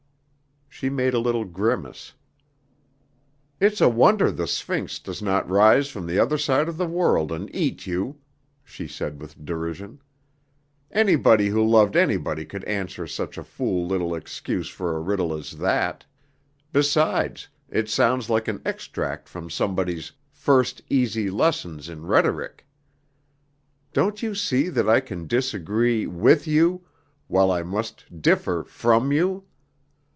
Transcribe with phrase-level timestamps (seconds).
[0.73, 2.13] She made a little grimace.
[3.59, 7.31] "It's a wonder the Sphinx does not rise from the other side of the world
[7.31, 8.17] and eat you,"
[8.63, 10.01] she said with derision.
[10.89, 15.51] "Anybody who loved anybody could answer such a poor little excuse for a riddle as
[15.59, 16.03] that;
[16.73, 22.65] besides, it sounds like an extract from somebody's 'First Easy Lessons in Rhetoric.'
[23.93, 26.83] Don't you see that I can disagree with you,
[27.27, 29.43] while I must differ from you?